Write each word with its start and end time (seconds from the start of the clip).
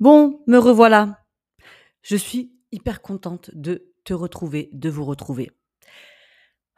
Bon, 0.00 0.42
me 0.46 0.56
revoilà. 0.56 1.26
Je 2.00 2.16
suis 2.16 2.54
hyper 2.72 3.02
contente 3.02 3.50
de 3.52 3.92
te 4.04 4.14
retrouver, 4.14 4.70
de 4.72 4.88
vous 4.88 5.04
retrouver. 5.04 5.50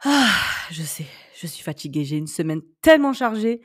Ah, 0.03 0.29
je 0.71 0.83
sais, 0.83 1.05
je 1.39 1.47
suis 1.47 1.63
fatiguée. 1.63 2.03
J'ai 2.03 2.17
une 2.17 2.27
semaine 2.27 2.61
tellement 2.81 3.13
chargée, 3.13 3.61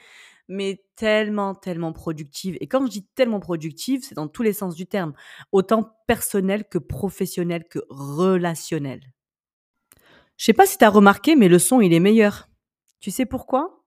mais 0.47 0.85
tellement, 0.95 1.57
tellement 1.57 1.93
productive. 1.93 2.57
Et 2.61 2.69
quand 2.69 2.87
je 2.87 2.91
dis 2.93 3.07
tellement 3.17 3.41
productive, 3.41 4.05
c'est 4.05 4.15
dans 4.15 4.29
tous 4.29 4.45
les 4.45 4.53
sens 4.53 4.77
du 4.77 4.87
terme, 4.87 5.13
autant 5.51 5.91
personnel 6.07 6.69
que 6.69 6.79
professionnel 6.79 7.65
que 7.69 7.81
relationnel. 7.91 9.01
Je 10.37 10.45
sais 10.45 10.53
pas 10.53 10.67
si 10.67 10.79
tu 10.79 10.85
as 10.85 10.91
remarqué, 10.91 11.35
mais 11.35 11.49
le 11.49 11.59
son, 11.59 11.81
il 11.81 11.93
est 11.93 11.99
meilleur. 11.99 12.49
Tu 13.01 13.11
sais 13.11 13.27
pourquoi? 13.27 13.85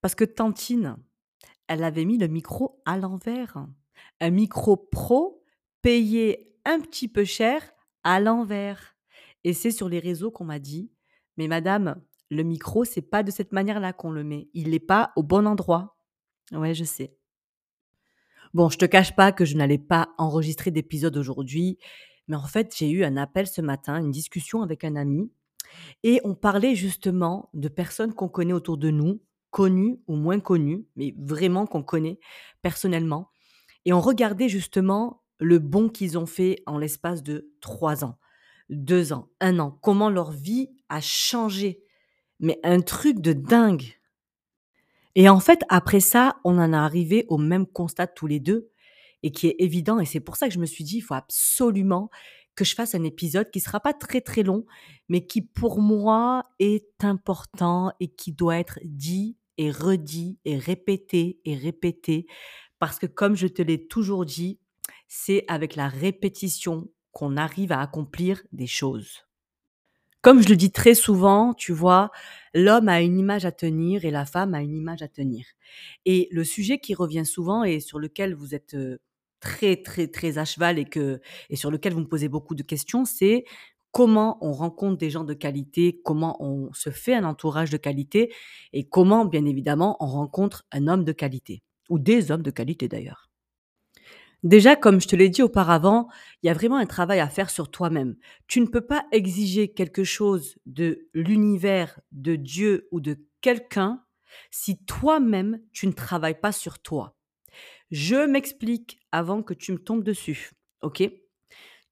Parce 0.00 0.16
que 0.16 0.24
Tantine, 0.24 0.96
elle 1.68 1.84
avait 1.84 2.04
mis 2.04 2.18
le 2.18 2.26
micro 2.26 2.82
à 2.86 2.96
l'envers. 2.96 3.64
Un 4.20 4.30
micro 4.30 4.76
pro 4.76 5.42
payé 5.82 6.54
un 6.64 6.80
petit 6.80 7.08
peu 7.08 7.24
cher 7.24 7.62
à 8.04 8.20
l'envers. 8.20 8.96
Et 9.44 9.52
c'est 9.52 9.70
sur 9.70 9.88
les 9.88 9.98
réseaux 9.98 10.30
qu'on 10.30 10.44
m'a 10.44 10.58
dit, 10.58 10.90
mais 11.36 11.48
madame, 11.48 12.00
le 12.30 12.42
micro, 12.42 12.84
c'est 12.84 13.02
pas 13.02 13.22
de 13.22 13.30
cette 13.30 13.52
manière-là 13.52 13.92
qu'on 13.92 14.10
le 14.10 14.24
met. 14.24 14.48
Il 14.54 14.70
n'est 14.70 14.78
pas 14.78 15.12
au 15.16 15.22
bon 15.22 15.46
endroit. 15.46 15.96
Ouais, 16.52 16.74
je 16.74 16.84
sais. 16.84 17.16
Bon, 18.52 18.68
je 18.68 18.78
te 18.78 18.84
cache 18.84 19.14
pas 19.14 19.32
que 19.32 19.44
je 19.44 19.56
n'allais 19.56 19.78
pas 19.78 20.12
enregistrer 20.18 20.70
d'épisode 20.70 21.16
aujourd'hui, 21.16 21.78
mais 22.26 22.36
en 22.36 22.46
fait, 22.46 22.74
j'ai 22.76 22.90
eu 22.90 23.04
un 23.04 23.16
appel 23.16 23.46
ce 23.46 23.60
matin, 23.60 24.00
une 24.00 24.10
discussion 24.10 24.62
avec 24.62 24.84
un 24.84 24.96
ami, 24.96 25.30
et 26.02 26.20
on 26.24 26.34
parlait 26.34 26.74
justement 26.74 27.48
de 27.54 27.68
personnes 27.68 28.12
qu'on 28.12 28.28
connaît 28.28 28.52
autour 28.52 28.76
de 28.76 28.90
nous, 28.90 29.22
connues 29.50 30.00
ou 30.08 30.16
moins 30.16 30.40
connues, 30.40 30.86
mais 30.96 31.14
vraiment 31.18 31.66
qu'on 31.66 31.82
connaît 31.82 32.18
personnellement. 32.62 33.30
Et 33.84 33.92
on 33.92 34.00
regardait 34.00 34.48
justement 34.48 35.22
le 35.38 35.58
bon 35.58 35.88
qu'ils 35.88 36.18
ont 36.18 36.26
fait 36.26 36.62
en 36.66 36.78
l'espace 36.78 37.22
de 37.22 37.50
trois 37.60 38.04
ans, 38.04 38.18
deux 38.68 39.12
ans, 39.12 39.28
un 39.40 39.58
an, 39.58 39.78
comment 39.82 40.10
leur 40.10 40.32
vie 40.32 40.68
a 40.88 41.00
changé. 41.00 41.82
Mais 42.40 42.58
un 42.62 42.80
truc 42.80 43.20
de 43.20 43.32
dingue. 43.32 43.98
Et 45.14 45.28
en 45.28 45.40
fait, 45.40 45.62
après 45.68 46.00
ça, 46.00 46.36
on 46.44 46.58
en 46.58 46.72
est 46.72 46.76
arrivé 46.76 47.26
au 47.28 47.38
même 47.38 47.66
constat 47.66 48.06
tous 48.06 48.26
les 48.26 48.40
deux, 48.40 48.70
et 49.22 49.32
qui 49.32 49.48
est 49.48 49.56
évident, 49.58 49.98
et 50.00 50.06
c'est 50.06 50.20
pour 50.20 50.36
ça 50.36 50.48
que 50.48 50.54
je 50.54 50.60
me 50.60 50.66
suis 50.66 50.84
dit, 50.84 50.98
il 50.98 51.02
faut 51.02 51.14
absolument 51.14 52.10
que 52.54 52.64
je 52.64 52.74
fasse 52.74 52.94
un 52.94 53.04
épisode 53.04 53.50
qui 53.50 53.60
sera 53.60 53.80
pas 53.80 53.92
très 53.92 54.20
très 54.20 54.42
long, 54.42 54.64
mais 55.08 55.26
qui 55.26 55.42
pour 55.42 55.80
moi 55.80 56.44
est 56.58 57.04
important 57.04 57.92
et 58.00 58.08
qui 58.08 58.32
doit 58.32 58.58
être 58.58 58.78
dit 58.84 59.36
et 59.58 59.70
redit 59.70 60.38
et 60.44 60.56
répété 60.56 61.40
et 61.44 61.54
répété, 61.54 62.26
parce 62.80 62.98
que 62.98 63.06
comme 63.06 63.36
je 63.36 63.46
te 63.46 63.62
l'ai 63.62 63.86
toujours 63.86 64.24
dit, 64.26 64.58
c'est 65.06 65.44
avec 65.46 65.76
la 65.76 65.88
répétition 65.88 66.88
qu'on 67.12 67.36
arrive 67.36 67.72
à 67.72 67.80
accomplir 67.80 68.42
des 68.52 68.66
choses. 68.66 69.26
Comme 70.22 70.42
je 70.42 70.48
le 70.48 70.56
dis 70.56 70.70
très 70.72 70.94
souvent, 70.94 71.54
tu 71.54 71.72
vois, 71.72 72.10
l'homme 72.54 72.88
a 72.88 73.00
une 73.00 73.18
image 73.18 73.46
à 73.46 73.52
tenir 73.52 74.04
et 74.04 74.10
la 74.10 74.26
femme 74.26 74.54
a 74.54 74.62
une 74.62 74.76
image 74.76 75.02
à 75.02 75.08
tenir. 75.08 75.46
Et 76.04 76.28
le 76.30 76.44
sujet 76.44 76.78
qui 76.78 76.94
revient 76.94 77.24
souvent 77.24 77.64
et 77.64 77.80
sur 77.80 77.98
lequel 77.98 78.34
vous 78.34 78.54
êtes 78.54 78.76
très, 79.40 79.76
très, 79.82 80.08
très 80.08 80.38
à 80.38 80.44
cheval 80.44 80.78
et, 80.78 80.84
que, 80.84 81.20
et 81.48 81.56
sur 81.56 81.70
lequel 81.70 81.94
vous 81.94 82.00
me 82.00 82.08
posez 82.08 82.28
beaucoup 82.28 82.54
de 82.54 82.62
questions, 82.62 83.04
c'est 83.04 83.44
comment 83.92 84.38
on 84.42 84.52
rencontre 84.52 84.98
des 84.98 85.10
gens 85.10 85.24
de 85.24 85.34
qualité, 85.34 86.00
comment 86.04 86.36
on 86.42 86.72
se 86.74 86.90
fait 86.90 87.14
un 87.14 87.24
entourage 87.24 87.70
de 87.70 87.78
qualité 87.78 88.32
et 88.72 88.84
comment, 88.84 89.24
bien 89.24 89.44
évidemment, 89.46 89.96
on 90.00 90.06
rencontre 90.06 90.66
un 90.70 90.86
homme 90.86 91.04
de 91.04 91.12
qualité 91.12 91.62
ou 91.90 91.98
des 91.98 92.30
hommes 92.30 92.42
de 92.42 92.50
qualité 92.50 92.88
d'ailleurs. 92.88 93.28
Déjà, 94.42 94.74
comme 94.74 95.02
je 95.02 95.08
te 95.08 95.16
l'ai 95.16 95.28
dit 95.28 95.42
auparavant, 95.42 96.08
il 96.42 96.46
y 96.46 96.50
a 96.50 96.54
vraiment 96.54 96.78
un 96.78 96.86
travail 96.86 97.20
à 97.20 97.28
faire 97.28 97.50
sur 97.50 97.70
toi-même. 97.70 98.16
Tu 98.46 98.62
ne 98.62 98.66
peux 98.66 98.80
pas 98.80 99.04
exiger 99.12 99.72
quelque 99.74 100.02
chose 100.02 100.56
de 100.64 101.10
l'univers, 101.12 102.00
de 102.10 102.36
Dieu 102.36 102.88
ou 102.90 103.00
de 103.00 103.18
quelqu'un 103.42 104.02
si 104.50 104.78
toi-même, 104.84 105.60
tu 105.72 105.86
ne 105.86 105.92
travailles 105.92 106.40
pas 106.40 106.52
sur 106.52 106.78
toi. 106.78 107.16
Je 107.90 108.26
m'explique 108.26 109.00
avant 109.12 109.42
que 109.42 109.54
tu 109.54 109.72
me 109.72 109.78
tombes 109.78 110.04
dessus. 110.04 110.52
OK? 110.82 111.02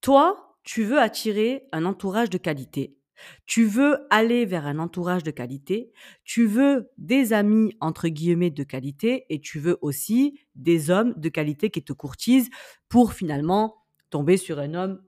Toi, 0.01 0.57
tu 0.63 0.85
veux 0.85 1.01
attirer 1.01 1.67
un 1.73 1.85
entourage 1.85 2.31
de 2.31 2.39
qualité. 2.39 2.98
Tu 3.47 3.65
veux 3.65 4.07
aller 4.11 4.45
vers 4.45 4.67
un 4.67 4.79
entourage 4.79 5.23
de 5.23 5.31
qualité, 5.31 5.93
tu 6.25 6.47
veux 6.47 6.91
des 6.99 7.33
amis 7.33 7.75
entre 7.81 8.09
guillemets 8.09 8.51
de 8.51 8.63
qualité 8.63 9.27
et 9.29 9.41
tu 9.41 9.59
veux 9.59 9.79
aussi 9.83 10.41
des 10.55 10.91
hommes 10.91 11.15
de 11.17 11.29
qualité 11.29 11.71
qui 11.71 11.83
te 11.83 11.93
courtisent 11.93 12.51
pour 12.89 13.13
finalement 13.13 13.77
tomber 14.11 14.37
sur 14.37 14.59
un 14.59 14.75
homme 14.75 15.03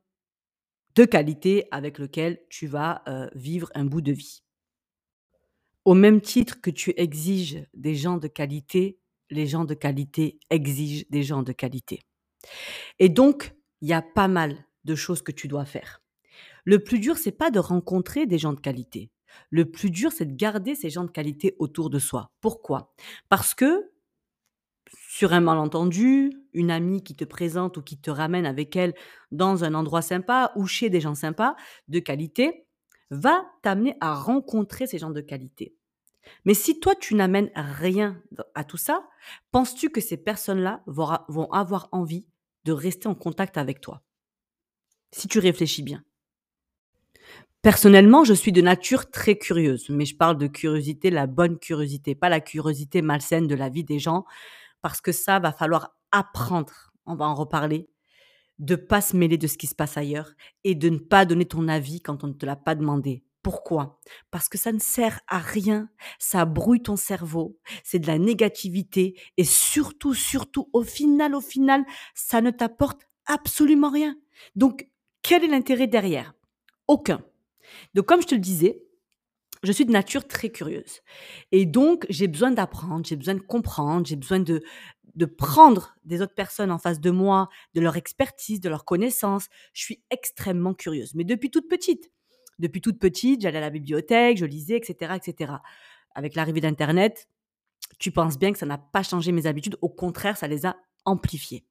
de 0.95 1.05
qualité 1.05 1.67
avec 1.71 1.99
lequel 1.99 2.41
tu 2.49 2.67
vas 2.67 3.03
euh, 3.09 3.29
vivre 3.35 3.71
un 3.75 3.85
bout 3.85 4.01
de 4.01 4.13
vie. 4.13 4.43
Au 5.85 5.95
même 5.95 6.21
titre 6.21 6.61
que 6.61 6.71
tu 6.71 6.93
exiges 6.97 7.65
des 7.75 7.95
gens 7.95 8.19
de 8.19 8.29
qualité, 8.29 8.99
les 9.31 9.47
gens 9.47 9.65
de 9.65 9.75
qualité 9.75 10.39
exigent 10.51 11.07
des 11.11 11.23
gens 11.23 11.43
de 11.43 11.53
qualité. 11.53 12.01
Et 12.99 13.09
donc, 13.09 13.55
il 13.81 13.89
y 13.89 13.93
a 13.93 14.03
pas 14.03 14.29
mal 14.29 14.65
de 14.85 14.95
choses 14.95 15.23
que 15.23 15.33
tu 15.33 15.49
dois 15.49 15.65
faire. 15.65 16.03
Le 16.65 16.83
plus 16.83 16.99
dur, 16.99 17.17
c'est 17.17 17.33
pas 17.33 17.51
de 17.51 17.59
rencontrer 17.59 18.27
des 18.27 18.39
gens 18.39 18.53
de 18.53 18.61
qualité. 18.61 19.11
Le 19.51 19.71
plus 19.71 19.91
dur, 19.91 20.13
c'est 20.13 20.27
de 20.27 20.37
garder 20.37 20.75
ces 20.75 20.91
gens 20.91 21.05
de 21.05 21.11
qualité 21.11 21.57
autour 21.59 21.91
de 21.91 21.99
soi. 21.99 22.33
Pourquoi? 22.41 22.95
Parce 23.29 23.55
que 23.55 23.91
sur 25.09 25.33
un 25.33 25.41
malentendu, 25.41 26.33
une 26.53 26.71
amie 26.71 27.03
qui 27.03 27.15
te 27.15 27.25
présente 27.25 27.77
ou 27.77 27.83
qui 27.83 28.01
te 28.01 28.11
ramène 28.11 28.47
avec 28.47 28.75
elle 28.75 28.95
dans 29.31 29.65
un 29.65 29.75
endroit 29.75 30.03
sympa 30.03 30.53
ou 30.57 30.67
chez 30.67 30.91
des 30.91 31.01
gens 31.01 31.15
sympas 31.15 31.55
de 31.89 31.99
qualité, 32.01 32.67
va 33.11 33.45
t'amener 33.63 33.97
à 34.01 34.15
rencontrer 34.15 34.87
ces 34.87 34.99
gens 34.99 35.11
de 35.11 35.21
qualité. 35.21 35.75
Mais 36.45 36.55
si 36.55 36.81
toi, 36.81 36.95
tu 36.95 37.15
n'amènes 37.15 37.51
rien 37.55 38.23
à 38.55 38.65
tout 38.65 38.77
ça, 38.77 39.09
penses-tu 39.53 39.91
que 39.91 40.01
ces 40.01 40.17
personnes-là 40.17 40.83
vont 40.87 41.51
avoir 41.53 41.89
envie 41.93 42.27
de 42.65 42.73
rester 42.73 43.09
en 43.09 43.15
contact 43.15 43.57
avec 43.59 43.81
toi? 43.81 44.03
Si 45.13 45.29
tu 45.29 45.39
réfléchis 45.39 45.83
bien. 45.83 46.05
Personnellement, 47.63 48.25
je 48.25 48.33
suis 48.33 48.53
de 48.53 48.63
nature 48.63 49.11
très 49.11 49.37
curieuse, 49.37 49.91
mais 49.91 50.07
je 50.07 50.17
parle 50.17 50.39
de 50.39 50.47
curiosité, 50.47 51.11
la 51.11 51.27
bonne 51.27 51.59
curiosité, 51.59 52.15
pas 52.15 52.31
la 52.31 52.41
curiosité 52.41 53.03
malsaine 53.03 53.47
de 53.47 53.55
la 53.55 53.69
vie 53.69 53.85
des 53.85 53.99
gens, 53.99 54.25
parce 54.81 55.03
que 55.03 55.13
ça 55.13 55.39
va 55.41 55.53
falloir 55.53 55.95
apprendre, 56.11 56.93
on 57.05 57.17
va 57.17 57.27
en 57.27 57.35
reparler, 57.35 57.91
de 58.59 58.77
pas 58.77 59.03
se 59.03 59.17
mêler 59.17 59.39
de 59.39 59.47
ce 59.47 59.59
qui 59.59 59.67
se 59.67 59.75
passe 59.75 59.99
ailleurs 59.99 60.33
et 60.65 60.75
de 60.75 60.89
ne 60.89 60.99
pas 60.99 61.27
donner 61.27 61.45
ton 61.47 61.69
avis 61.69 62.01
quand 62.01 62.25
on 62.25 62.29
ne 62.29 62.33
te 62.33 62.47
l'a 62.47 62.57
pas 62.57 62.75
demandé. 62.75 63.25
Pourquoi? 63.43 64.01
Parce 64.31 64.49
que 64.49 64.59
ça 64.59 64.73
ne 64.73 64.79
sert 64.79 65.21
à 65.29 65.39
rien, 65.39 65.89
ça 66.19 66.47
brouille 66.47 66.83
ton 66.83 66.97
cerveau, 66.97 67.59
c'est 67.85 67.99
de 67.99 68.07
la 68.07 68.19
négativité 68.19 69.19
et 69.37 69.45
surtout, 69.45 70.15
surtout, 70.15 70.71
au 70.73 70.83
final, 70.83 71.35
au 71.35 71.41
final, 71.43 71.85
ça 72.15 72.41
ne 72.41 72.51
t'apporte 72.51 73.03
absolument 73.27 73.91
rien. 73.91 74.17
Donc, 74.57 74.89
quel 75.23 75.45
est 75.45 75.49
l'intérêt 75.49 75.87
derrière? 75.87 76.35
Aucun. 76.87 77.23
Donc, 77.95 78.07
comme 78.07 78.23
je 78.23 78.27
te 78.27 78.35
le 78.35 78.41
disais, 78.41 78.83
je 79.63 79.73
suis 79.73 79.85
de 79.85 79.93
nature 79.93 80.27
très 80.27 80.51
curieuse. 80.51 81.01
Et 81.53 81.67
donc, 81.67 82.07
j'ai 82.09 82.29
besoin 82.29 82.51
d'apprendre, 82.51 83.05
j'ai 83.07 83.17
besoin 83.17 83.35
de 83.35 83.41
comprendre, 83.41 84.07
j'ai 84.07 84.17
besoin 84.17 84.41
de, 84.41 84.63
de 85.15 85.27
prendre 85.27 85.97
des 86.05 86.23
autres 86.23 86.35
personnes 86.35 86.71
en 86.71 86.79
face 86.79 87.01
de 87.01 87.11
moi, 87.11 87.49
de 87.75 87.81
leur 87.81 87.97
expertise, 87.97 88.61
de 88.61 88.69
leur 88.69 88.85
connaissance. 88.85 89.49
Je 89.73 89.83
suis 89.83 90.03
extrêmement 90.11 90.75
curieuse. 90.75 91.15
Mais 91.15 91.25
depuis 91.25 91.51
toute 91.51 91.69
petite. 91.69 92.11
Depuis 92.59 92.81
toute 92.81 92.99
petite, 92.99 93.41
j'allais 93.41 93.59
à 93.59 93.63
la 93.63 93.71
bibliothèque, 93.71 94.37
je 94.37 94.45
lisais, 94.45 94.77
etc., 94.77 95.15
etc. 95.17 95.55
Avec 96.15 96.35
l'arrivée 96.35 96.61
d'Internet, 96.61 97.29
tu 97.99 98.11
penses 98.11 98.39
bien 98.39 98.53
que 98.53 98.59
ça 98.59 98.67
n'a 98.67 98.79
pas 98.79 99.03
changé 99.03 99.33
mes 99.33 99.47
habitudes. 99.47 99.77
Au 99.81 99.89
contraire, 99.89 100.37
ça 100.37 100.47
les 100.47 100.67
a 100.67 100.77
amplifiées. 101.05 101.65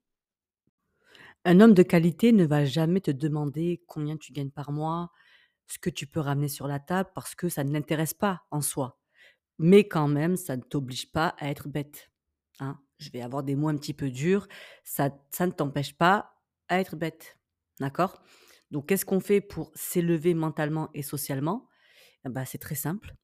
Un 1.45 1.59
homme 1.61 1.73
de 1.73 1.83
qualité 1.83 2.31
ne 2.31 2.45
va 2.45 2.65
jamais 2.65 3.01
te 3.01 3.11
demander 3.11 3.81
combien 3.87 4.17
tu 4.17 4.33
gagnes 4.33 4.49
par 4.49 4.71
mois, 4.71 5.11
ce 5.71 5.79
que 5.79 5.89
tu 5.89 6.07
peux 6.07 6.19
ramener 6.19 6.47
sur 6.47 6.67
la 6.67 6.79
table 6.79 7.09
parce 7.13 7.35
que 7.35 7.49
ça 7.49 7.63
ne 7.63 7.71
l'intéresse 7.71 8.13
pas 8.13 8.43
en 8.51 8.61
soi. 8.61 8.99
Mais 9.57 9.87
quand 9.87 10.07
même, 10.07 10.35
ça 10.35 10.57
ne 10.57 10.61
t'oblige 10.61 11.11
pas 11.11 11.35
à 11.37 11.49
être 11.49 11.67
bête. 11.67 12.11
Hein. 12.59 12.79
Je 12.97 13.09
vais 13.11 13.21
avoir 13.21 13.43
des 13.43 13.55
mots 13.55 13.69
un 13.69 13.77
petit 13.77 13.93
peu 13.93 14.09
durs. 14.09 14.47
Ça, 14.83 15.09
ça 15.31 15.45
ne 15.45 15.51
t'empêche 15.51 15.95
pas 15.97 16.33
à 16.67 16.79
être 16.79 16.95
bête. 16.95 17.37
D'accord? 17.79 18.21
Donc, 18.71 18.87
qu'est-ce 18.87 19.05
qu'on 19.05 19.19
fait 19.19 19.41
pour 19.41 19.71
s'élever 19.75 20.33
mentalement 20.33 20.89
et 20.93 21.03
socialement? 21.03 21.67
Eh 22.25 22.29
ben, 22.29 22.45
C'est 22.45 22.57
très 22.57 22.75
simple. 22.75 23.15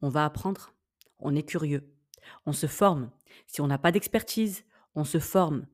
On 0.00 0.08
va 0.08 0.24
apprendre. 0.24 0.74
On 1.18 1.34
est 1.34 1.42
curieux. 1.42 1.94
On 2.46 2.52
se 2.52 2.66
forme. 2.66 3.10
Si 3.46 3.60
on 3.60 3.66
n'a 3.66 3.78
pas 3.78 3.92
d'expertise, 3.92 4.64
on 4.94 5.04
se 5.04 5.18
forme. 5.18 5.66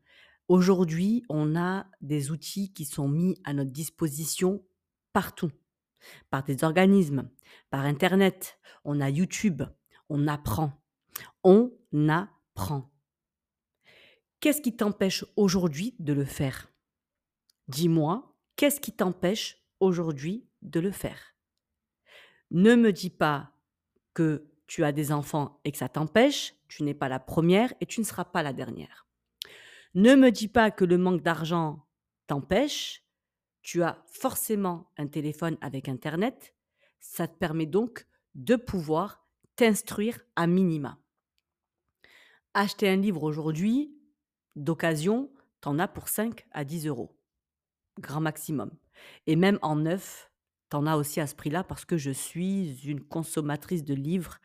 Aujourd'hui, 0.48 1.24
on 1.28 1.56
a 1.56 1.86
des 2.00 2.30
outils 2.30 2.72
qui 2.72 2.84
sont 2.84 3.08
mis 3.08 3.40
à 3.44 3.52
notre 3.52 3.70
disposition 3.70 4.64
partout 5.12 5.50
par 6.30 6.42
des 6.42 6.64
organismes, 6.64 7.30
par 7.70 7.84
Internet, 7.84 8.58
on 8.84 9.00
a 9.00 9.10
YouTube, 9.10 9.62
on 10.08 10.26
apprend. 10.28 10.72
On 11.42 11.72
apprend. 12.08 12.90
Qu'est-ce 14.40 14.60
qui 14.60 14.76
t'empêche 14.76 15.24
aujourd'hui 15.36 15.94
de 15.98 16.12
le 16.12 16.24
faire? 16.24 16.70
Dis-moi, 17.68 18.36
qu'est-ce 18.56 18.80
qui 18.80 18.92
t'empêche 18.92 19.64
aujourd'hui 19.80 20.46
de 20.62 20.80
le 20.80 20.90
faire? 20.90 21.34
Ne 22.50 22.74
me 22.74 22.92
dis 22.92 23.10
pas 23.10 23.52
que 24.12 24.50
tu 24.66 24.84
as 24.84 24.92
des 24.92 25.12
enfants 25.12 25.60
et 25.64 25.72
que 25.72 25.78
ça 25.78 25.88
t'empêche, 25.88 26.54
tu 26.68 26.82
n'es 26.82 26.94
pas 26.94 27.08
la 27.08 27.20
première 27.20 27.72
et 27.80 27.86
tu 27.86 28.00
ne 28.00 28.04
seras 28.04 28.24
pas 28.24 28.42
la 28.42 28.52
dernière. 28.52 29.06
Ne 29.94 30.14
me 30.14 30.30
dis 30.30 30.48
pas 30.48 30.70
que 30.70 30.84
le 30.84 30.98
manque 30.98 31.22
d'argent 31.22 31.86
t'empêche, 32.26 33.03
tu 33.64 33.82
as 33.82 34.04
forcément 34.06 34.92
un 34.98 35.08
téléphone 35.08 35.56
avec 35.62 35.88
Internet, 35.88 36.54
ça 37.00 37.26
te 37.26 37.36
permet 37.36 37.66
donc 37.66 38.06
de 38.34 38.56
pouvoir 38.56 39.26
t'instruire 39.56 40.20
à 40.36 40.46
minima. 40.46 41.00
Acheter 42.52 42.88
un 42.88 42.96
livre 42.96 43.22
aujourd'hui, 43.24 43.96
d'occasion, 44.54 45.32
t'en 45.60 45.78
as 45.78 45.88
pour 45.88 46.08
5 46.08 46.46
à 46.52 46.64
10 46.64 46.86
euros. 46.86 47.18
Grand 47.98 48.20
maximum. 48.20 48.70
Et 49.26 49.34
même 49.34 49.58
en 49.62 49.76
neuf, 49.76 50.30
t'en 50.68 50.86
as 50.86 50.96
aussi 50.96 51.20
à 51.20 51.26
ce 51.26 51.34
prix-là 51.34 51.64
parce 51.64 51.84
que 51.84 51.96
je 51.96 52.10
suis 52.10 52.80
une 52.84 53.02
consommatrice 53.02 53.82
de 53.82 53.94
livres 53.94 54.38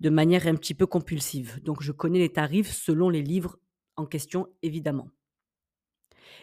de 0.00 0.10
manière 0.10 0.46
un 0.46 0.56
petit 0.56 0.74
peu 0.74 0.86
compulsive. 0.86 1.62
Donc 1.62 1.82
je 1.82 1.92
connais 1.92 2.18
les 2.18 2.32
tarifs 2.32 2.72
selon 2.72 3.08
les 3.08 3.22
livres 3.22 3.58
en 3.96 4.04
question, 4.04 4.48
évidemment. 4.62 5.08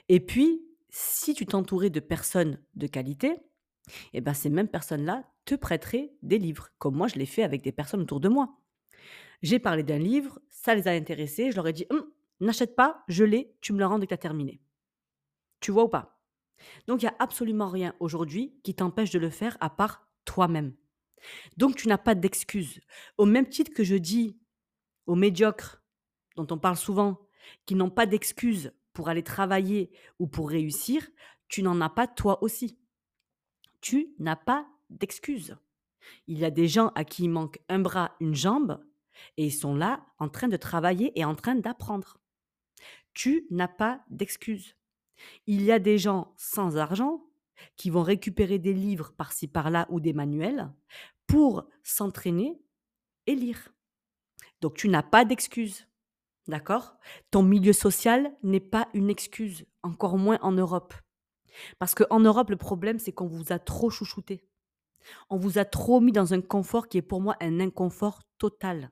Et 0.10 0.20
puis, 0.20 0.67
si 0.90 1.34
tu 1.34 1.46
t'entourais 1.46 1.90
de 1.90 2.00
personnes 2.00 2.60
de 2.76 2.88
qualité, 2.88 3.38
eh 4.14 4.22
ben 4.22 4.34
ces 4.34 4.50
mêmes 4.50 4.68
personnes-là 4.68 5.24
te 5.46 5.56
prêteraient 5.56 6.14
des 6.22 6.40
livres, 6.40 6.70
comme 6.78 6.96
moi 6.96 7.08
je 7.08 7.16
l'ai 7.16 7.26
fait 7.26 7.44
avec 7.44 7.62
des 7.62 7.72
personnes 7.72 8.02
autour 8.02 8.20
de 8.20 8.30
moi. 8.30 8.60
J'ai 9.42 9.60
parlé 9.60 9.84
d'un 9.84 10.00
livre, 10.00 10.40
ça 10.50 10.76
les 10.76 10.88
a 10.88 10.92
intéressés, 10.92 11.52
je 11.52 11.56
leur 11.56 11.68
ai 11.68 11.74
dit 11.74 11.86
«Hum, 11.90 12.06
n'achète 12.40 12.76
pas, 12.76 13.04
je 13.08 13.24
l'ai, 13.24 13.56
tu 13.62 13.74
me 13.74 13.80
le 13.80 13.86
rends 13.86 14.00
dès 14.00 14.06
que 14.06 14.10
tu 14.10 14.16
as 14.16 14.18
terminé. 14.18 14.62
Tu 15.60 15.72
vois 15.72 15.84
ou 15.86 15.90
pas? 15.90 16.20
Donc 16.88 17.02
il 17.02 17.06
n'y 17.06 17.12
a 17.12 17.16
absolument 17.20 17.70
rien 17.70 17.96
aujourd'hui 18.00 18.60
qui 18.64 18.74
t'empêche 18.74 19.12
de 19.12 19.20
le 19.20 19.30
faire 19.30 19.58
à 19.60 19.70
part 19.70 20.08
toi-même. 20.26 20.74
Donc 21.58 21.76
tu 21.76 21.88
n'as 21.88 21.98
pas 21.98 22.16
d'excuse. 22.16 22.82
Au 23.18 23.26
même 23.26 23.48
titre 23.48 23.74
que 23.74 23.84
je 23.84 23.96
dis 23.96 24.38
aux 25.06 25.16
médiocres, 25.16 25.82
dont 26.36 26.48
on 26.52 26.58
parle 26.58 26.78
souvent, 26.78 27.28
qui 27.66 27.76
n'ont 27.76 27.90
pas 27.90 28.06
d'excuses 28.06 28.74
pour 28.98 29.10
aller 29.10 29.22
travailler 29.22 29.92
ou 30.18 30.26
pour 30.26 30.50
réussir, 30.50 31.08
tu 31.50 31.62
n'en 31.62 31.80
as 31.82 31.90
pas 31.92 32.08
toi 32.08 32.42
aussi. 32.42 32.80
Tu 33.80 34.16
n'as 34.18 34.36
pas 34.36 34.68
d'excuses. 34.90 35.56
Il 36.26 36.40
y 36.40 36.46
a 36.46 36.50
des 36.50 36.68
gens 36.68 36.88
à 36.96 37.04
qui 37.04 37.26
il 37.26 37.30
manque 37.30 37.60
un 37.70 37.78
bras, 37.78 38.16
une 38.20 38.34
jambe, 38.34 38.84
et 39.38 39.46
ils 39.46 39.54
sont 39.54 39.76
là 39.76 40.04
en 40.18 40.30
train 40.30 40.48
de 40.48 40.58
travailler 40.58 41.12
et 41.14 41.24
en 41.24 41.36
train 41.36 41.54
d'apprendre. 41.54 42.18
Tu 43.14 43.46
n'as 43.52 43.68
pas 43.68 44.04
d'excuses. 44.10 44.76
Il 45.46 45.62
y 45.62 45.72
a 45.72 45.78
des 45.78 46.00
gens 46.00 46.34
sans 46.36 46.78
argent 46.78 47.24
qui 47.76 47.92
vont 47.92 48.02
récupérer 48.02 48.58
des 48.58 48.74
livres 48.74 49.14
par-ci 49.16 49.48
par-là 49.48 49.86
ou 49.92 50.00
des 50.00 50.14
manuels 50.14 50.72
pour 51.28 51.70
s'entraîner 51.84 52.60
et 53.28 53.36
lire. 53.36 53.76
Donc 54.60 54.74
tu 54.74 54.90
n'as 54.90 55.04
pas 55.04 55.24
d'excuses. 55.24 55.87
D'accord? 56.48 56.98
Ton 57.32 57.44
milieu 57.44 57.74
social 57.74 58.32
n'est 58.42 58.62
pas 58.62 58.88
une 58.94 59.10
excuse, 59.10 59.66
encore 59.84 60.18
moins 60.18 60.40
en 60.42 60.52
Europe. 60.52 60.94
Parce 61.80 61.96
qu'en 61.96 62.20
Europe, 62.20 62.50
le 62.50 62.58
problème, 62.58 63.00
c'est 63.00 63.12
qu'on 63.12 63.28
vous 63.28 63.52
a 63.52 63.60
trop 63.60 63.90
chouchouté. 63.90 64.46
On 65.30 65.38
vous 65.38 65.58
a 65.58 65.66
trop 65.66 66.00
mis 66.00 66.12
dans 66.12 66.34
un 66.34 66.42
confort 66.42 66.88
qui 66.88 66.98
est 66.98 67.02
pour 67.02 67.22
moi 67.22 67.36
un 67.42 67.60
inconfort 67.60 68.24
total. 68.38 68.92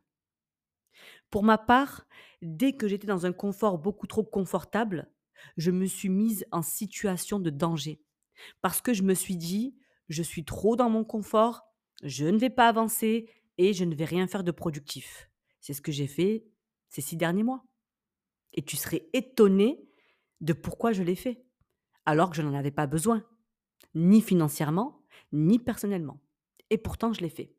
Pour 1.29 1.43
ma 1.43 1.57
part, 1.57 2.05
dès 2.41 2.73
que 2.73 2.87
j'étais 2.87 3.07
dans 3.07 3.25
un 3.25 3.33
confort 3.33 3.77
beaucoup 3.77 4.07
trop 4.07 4.23
confortable, 4.23 5.11
je 5.57 5.71
me 5.71 5.85
suis 5.85 6.09
mise 6.09 6.45
en 6.51 6.61
situation 6.61 7.39
de 7.39 7.49
danger. 7.49 8.01
Parce 8.61 8.81
que 8.81 8.93
je 8.93 9.03
me 9.03 9.13
suis 9.13 9.37
dit, 9.37 9.75
je 10.09 10.23
suis 10.23 10.45
trop 10.45 10.75
dans 10.75 10.89
mon 10.89 11.03
confort, 11.03 11.63
je 12.03 12.25
ne 12.25 12.37
vais 12.37 12.49
pas 12.49 12.67
avancer 12.67 13.29
et 13.57 13.73
je 13.73 13.85
ne 13.85 13.95
vais 13.95 14.05
rien 14.05 14.27
faire 14.27 14.43
de 14.43 14.51
productif. 14.51 15.29
C'est 15.61 15.73
ce 15.73 15.81
que 15.81 15.91
j'ai 15.91 16.07
fait 16.07 16.45
ces 16.95 17.01
six 17.01 17.17
derniers 17.17 17.43
mois. 17.43 17.65
Et 18.53 18.61
tu 18.61 18.77
serais 18.77 19.09
étonné 19.11 19.85
de 20.39 20.53
pourquoi 20.53 20.93
je 20.93 21.03
l'ai 21.03 21.15
fait, 21.15 21.43
alors 22.05 22.29
que 22.29 22.37
je 22.37 22.41
n'en 22.41 22.53
avais 22.53 22.71
pas 22.71 22.87
besoin, 22.87 23.25
ni 23.95 24.21
financièrement, 24.21 25.03
ni 25.33 25.59
personnellement. 25.59 26.21
Et 26.69 26.77
pourtant, 26.77 27.11
je 27.11 27.19
l'ai 27.19 27.29
fait. 27.29 27.53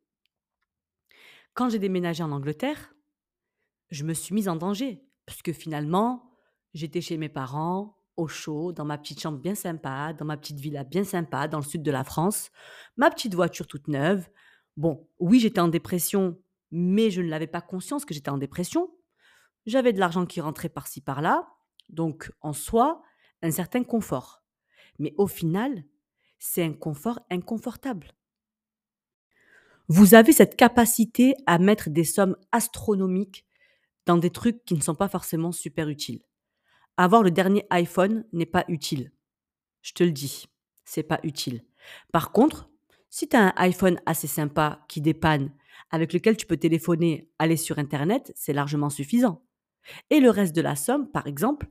Quand 1.52 1.68
j'ai 1.68 1.78
déménagé 1.78 2.22
en 2.22 2.32
Angleterre, 2.32 2.94
je 3.90 4.04
me 4.04 4.14
suis 4.14 4.34
mise 4.34 4.48
en 4.48 4.56
danger, 4.56 5.06
parce 5.26 5.42
que 5.42 5.52
finalement, 5.52 6.32
j'étais 6.72 7.02
chez 7.02 7.18
mes 7.18 7.28
parents, 7.28 7.98
au 8.16 8.28
chaud, 8.28 8.72
dans 8.72 8.86
ma 8.86 8.96
petite 8.96 9.20
chambre 9.20 9.38
bien 9.38 9.54
sympa, 9.54 10.14
dans 10.14 10.24
ma 10.24 10.38
petite 10.38 10.60
villa 10.60 10.84
bien 10.84 11.04
sympa, 11.04 11.46
dans 11.46 11.58
le 11.58 11.64
sud 11.64 11.82
de 11.82 11.90
la 11.90 12.04
France, 12.04 12.50
ma 12.96 13.10
petite 13.10 13.34
voiture 13.34 13.66
toute 13.66 13.88
neuve. 13.88 14.30
Bon, 14.78 15.06
oui, 15.18 15.40
j'étais 15.40 15.60
en 15.60 15.68
dépression, 15.68 16.40
mais 16.70 17.10
je 17.10 17.20
ne 17.20 17.28
l'avais 17.28 17.46
pas 17.46 17.60
conscience 17.60 18.06
que 18.06 18.14
j'étais 18.14 18.30
en 18.30 18.38
dépression. 18.38 18.90
J'avais 19.66 19.92
de 19.92 19.98
l'argent 19.98 20.26
qui 20.26 20.40
rentrait 20.40 20.68
par-ci 20.68 21.00
par-là, 21.00 21.48
donc 21.88 22.32
en 22.40 22.52
soi, 22.52 23.02
un 23.42 23.50
certain 23.50 23.82
confort. 23.82 24.42
Mais 24.98 25.12
au 25.18 25.26
final, 25.26 25.84
c'est 26.38 26.62
un 26.62 26.72
confort 26.72 27.20
inconfortable. 27.30 28.12
Vous 29.88 30.14
avez 30.14 30.32
cette 30.32 30.56
capacité 30.56 31.34
à 31.46 31.58
mettre 31.58 31.90
des 31.90 32.04
sommes 32.04 32.36
astronomiques 32.52 33.44
dans 34.04 34.16
des 34.16 34.30
trucs 34.30 34.64
qui 34.64 34.74
ne 34.74 34.80
sont 34.80 34.94
pas 34.94 35.08
forcément 35.08 35.52
super 35.52 35.88
utiles. 35.88 36.22
Avoir 36.96 37.22
le 37.22 37.30
dernier 37.30 37.66
iPhone 37.70 38.24
n'est 38.32 38.46
pas 38.46 38.64
utile. 38.68 39.12
Je 39.82 39.92
te 39.92 40.02
le 40.02 40.12
dis, 40.12 40.46
c'est 40.84 41.02
pas 41.02 41.20
utile. 41.22 41.64
Par 42.12 42.32
contre, 42.32 42.70
si 43.10 43.28
tu 43.28 43.36
as 43.36 43.48
un 43.48 43.52
iPhone 43.56 44.00
assez 44.06 44.26
sympa 44.26 44.84
qui 44.88 45.00
dépanne, 45.00 45.52
avec 45.90 46.12
lequel 46.12 46.36
tu 46.36 46.46
peux 46.46 46.56
téléphoner, 46.56 47.30
aller 47.38 47.56
sur 47.56 47.78
Internet, 47.78 48.32
c'est 48.34 48.52
largement 48.52 48.90
suffisant. 48.90 49.45
Et 50.10 50.20
le 50.20 50.30
reste 50.30 50.54
de 50.54 50.60
la 50.60 50.76
somme, 50.76 51.10
par 51.10 51.26
exemple, 51.26 51.68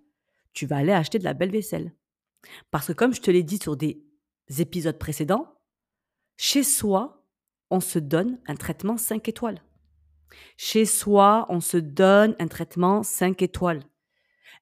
tu 0.53 0.65
vas 0.65 0.77
aller 0.77 0.91
acheter 0.91 1.19
de 1.19 1.23
la 1.23 1.33
belle 1.33 1.51
vaisselle. 1.51 1.93
Parce 2.71 2.87
que 2.87 2.93
comme 2.93 3.13
je 3.13 3.21
te 3.21 3.31
l'ai 3.31 3.43
dit 3.43 3.59
sur 3.61 3.75
des 3.75 4.01
épisodes 4.57 4.97
précédents, 4.97 5.59
chez 6.37 6.63
soi, 6.63 7.25
on 7.69 7.79
se 7.79 7.99
donne 7.99 8.39
un 8.47 8.55
traitement 8.55 8.97
5 8.97 9.27
étoiles. 9.27 9.61
Chez 10.57 10.85
soi, 10.85 11.45
on 11.49 11.61
se 11.61 11.77
donne 11.77 12.35
un 12.39 12.47
traitement 12.47 13.03
5 13.03 13.41
étoiles. 13.41 13.83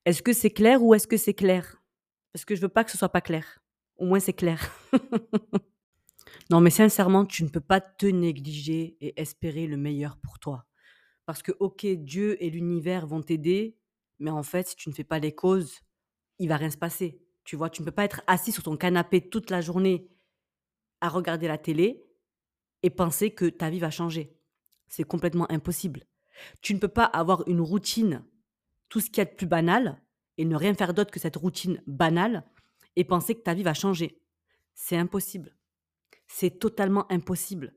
Est-ce 0.06 0.22
que 0.22 0.34
c'est 0.34 0.52
clair 0.52 0.84
ou 0.84 0.94
est-ce 0.94 1.08
que 1.08 1.18
c'est 1.18 1.34
clair? 1.34 1.82
Parce 2.32 2.46
que 2.46 2.56
je 2.56 2.62
veux 2.62 2.70
pas 2.70 2.84
que 2.84 2.92
ce 2.92 2.98
soit 2.98 3.10
pas 3.10 3.22
clair. 3.22 3.60
Au 3.98 4.06
moins 4.06 4.20
c'est 4.20 4.34
clair. 4.34 4.72
non, 6.50 6.62
mais 6.62 6.70
sincèrement, 6.70 7.26
tu 7.26 7.44
ne 7.44 7.50
peux 7.50 7.62
pas 7.62 7.80
te 7.80 8.06
négliger 8.06 8.98
et 9.02 9.20
espérer 9.22 9.68
le 9.68 9.78
meilleur 9.78 10.18
pour 10.18 10.40
toi. 10.40 10.66
Parce 11.26 11.42
que, 11.42 11.52
ok, 11.60 11.86
Dieu 11.86 12.42
et 12.44 12.50
l'univers 12.50 13.08
vont 13.08 13.22
t'aider, 13.22 13.78
mais 14.20 14.32
en 14.32 14.44
fait, 14.44 14.68
si 14.68 14.76
tu 14.76 14.90
ne 14.90 14.94
fais 14.94 15.04
pas 15.04 15.20
les 15.20 15.34
causes, 15.34 15.82
il 16.40 16.50
va 16.50 16.58
rien 16.58 16.70
se 16.70 16.78
passer. 16.78 17.22
Tu 17.44 17.56
vois, 17.56 17.70
tu 17.70 17.82
ne 17.82 17.86
peux 17.86 17.92
pas 17.92 18.06
être 18.06 18.22
assis 18.28 18.52
sur 18.52 18.64
ton 18.64 18.78
canapé 18.78 19.30
toute 19.30 19.50
la 19.50 19.62
journée 19.62 20.10
à 21.02 21.10
regarder 21.10 21.48
la 21.48 21.58
télé 21.58 22.06
et 22.84 22.90
penser 22.90 23.34
que 23.34 23.46
ta 23.46 23.70
vie 23.70 23.80
va 23.80 23.90
changer. 23.90 24.38
C'est 24.88 25.04
complètement 25.04 25.50
impossible. 25.52 26.04
Tu 26.62 26.74
ne 26.74 26.80
peux 26.80 26.88
pas 26.88 27.06
avoir 27.06 27.48
une 27.48 27.62
routine, 27.62 28.26
tout 28.90 29.00
ce 29.00 29.10
qui 29.10 29.22
est 29.22 29.26
de 29.26 29.36
plus 29.36 29.48
banal, 29.48 30.02
et 30.38 30.46
ne 30.46 30.56
rien 30.56 30.74
faire 30.74 30.94
d'autre 30.94 31.12
que 31.12 31.20
cette 31.20 31.36
routine 31.36 31.82
banale, 31.88 32.44
et 32.96 33.04
penser 33.04 33.36
que 33.36 33.42
ta 33.42 33.54
vie 33.54 33.64
va 33.64 33.74
changer. 33.74 34.22
C'est 34.74 34.98
impossible. 34.98 35.56
C'est 36.28 36.60
totalement 36.60 37.12
impossible. 37.12 37.76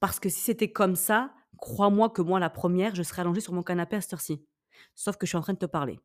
Parce 0.00 0.20
que 0.20 0.28
si 0.28 0.40
c'était 0.40 0.72
comme 0.72 0.96
ça, 0.96 1.34
crois-moi 1.58 2.10
que 2.10 2.22
moi, 2.22 2.40
la 2.40 2.50
première, 2.50 2.94
je 2.94 3.02
serais 3.02 3.22
allongée 3.22 3.40
sur 3.40 3.52
mon 3.52 3.62
canapé 3.62 3.96
à 3.96 4.00
cette 4.00 4.12
heure-ci. 4.12 4.44
Sauf 4.94 5.16
que 5.16 5.26
je 5.26 5.30
suis 5.30 5.38
en 5.38 5.42
train 5.42 5.54
de 5.54 5.58
te 5.58 5.66
parler. 5.66 5.98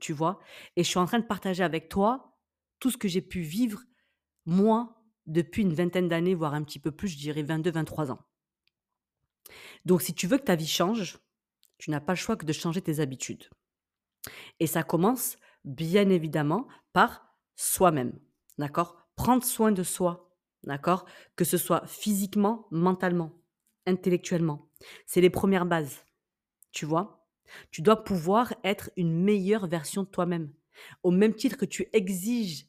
Tu 0.00 0.12
vois? 0.12 0.40
Et 0.76 0.84
je 0.84 0.88
suis 0.88 0.98
en 0.98 1.06
train 1.06 1.18
de 1.18 1.26
partager 1.26 1.62
avec 1.62 1.88
toi 1.88 2.38
tout 2.78 2.90
ce 2.90 2.96
que 2.96 3.08
j'ai 3.08 3.22
pu 3.22 3.40
vivre, 3.40 3.82
moi, 4.44 5.02
depuis 5.26 5.62
une 5.62 5.74
vingtaine 5.74 6.08
d'années, 6.08 6.34
voire 6.34 6.54
un 6.54 6.62
petit 6.62 6.78
peu 6.78 6.92
plus, 6.92 7.08
je 7.08 7.16
dirais 7.16 7.42
22, 7.42 7.70
23 7.70 8.12
ans. 8.12 8.20
Donc, 9.84 10.02
si 10.02 10.14
tu 10.14 10.26
veux 10.26 10.38
que 10.38 10.44
ta 10.44 10.56
vie 10.56 10.66
change, 10.66 11.18
tu 11.78 11.90
n'as 11.90 12.00
pas 12.00 12.12
le 12.12 12.18
choix 12.18 12.36
que 12.36 12.46
de 12.46 12.52
changer 12.52 12.82
tes 12.82 13.00
habitudes. 13.00 13.48
Et 14.60 14.66
ça 14.66 14.82
commence, 14.82 15.36
bien 15.64 16.08
évidemment, 16.10 16.66
par 16.92 17.26
soi-même. 17.54 18.18
D'accord? 18.58 18.96
Prendre 19.14 19.44
soin 19.44 19.72
de 19.72 19.82
soi. 19.82 20.36
D'accord? 20.64 21.06
Que 21.36 21.44
ce 21.44 21.58
soit 21.58 21.86
physiquement, 21.86 22.66
mentalement, 22.70 23.32
intellectuellement. 23.86 24.68
C'est 25.06 25.20
les 25.20 25.30
premières 25.30 25.66
bases. 25.66 26.04
Tu 26.72 26.86
vois 26.86 27.26
Tu 27.72 27.82
dois 27.82 28.04
pouvoir 28.04 28.54
être 28.64 28.90
une 28.96 29.14
meilleure 29.22 29.68
version 29.68 30.04
de 30.04 30.08
toi-même. 30.08 30.52
Au 31.04 31.10
même 31.12 31.34
titre 31.34 31.56
que 31.58 31.66
tu 31.66 31.88
exiges 31.92 32.68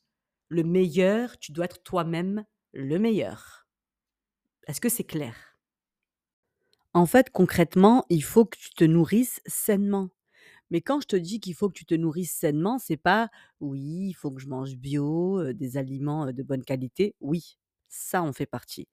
le 0.50 0.64
meilleur, 0.64 1.38
tu 1.40 1.52
dois 1.54 1.66
être 1.66 1.84
toi-même 1.84 2.46
le 2.74 3.00
meilleur. 3.00 3.68
Est-ce 4.68 4.82
que 4.82 4.90
c'est 4.90 5.04
clair? 5.04 5.36
En 6.94 7.06
fait, 7.06 7.30
concrètement, 7.30 8.06
il 8.10 8.24
faut 8.24 8.46
que 8.46 8.58
tu 8.58 8.72
te 8.74 8.84
nourrisses 8.84 9.42
sainement. 9.46 10.10
Mais 10.72 10.82
quand 10.82 11.02
je 11.02 11.08
te 11.08 11.16
dis 11.18 11.40
qu'il 11.42 11.56
faut 11.56 11.70
que 11.70 11.78
tu 11.78 11.86
te 11.86 11.96
nourrisses 11.96 12.34
sainement, 12.36 12.80
c'est 12.80 12.98
pas: 12.98 13.30
«Oui, 13.62 14.08
il 14.10 14.14
faut 14.14 14.32
que 14.32 14.42
je 14.42 14.50
mange 14.50 14.76
bio, 14.78 15.40
heu, 15.42 15.54
des 15.54 15.78
aliments, 15.78 16.28
heu, 16.28 16.34
de 16.34 16.44
bonne 16.44 16.64
qualité». 16.64 17.16
Oui, 17.22 17.58
ça 17.90 18.24
en 18.24 18.34
fait 18.34 18.46
partie. 18.48 18.88